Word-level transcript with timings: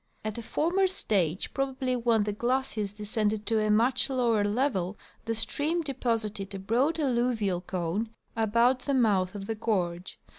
At 0.25 0.39
a 0.39 0.41
former 0.41 0.87
stage, 0.87 1.53
probably 1.53 1.95
when 1.95 2.23
the 2.23 2.33
glaciers 2.33 2.91
descended 2.91 3.45
to 3.45 3.59
a 3.59 3.69
much 3.69 4.09
lower 4.09 4.43
level, 4.43 4.97
the 5.25 5.35
stream 5.35 5.81
deposited 5.83 6.55
a 6.55 6.57
broad 6.57 6.99
alluvial 6.99 7.61
cone 7.61 8.09
about 8.35 8.79
the 8.79 8.95
mouth 8.95 9.35
of 9.35 9.45
the 9.45 9.53
gorge. 9.53 10.19